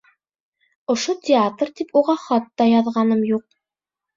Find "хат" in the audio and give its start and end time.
2.25-2.51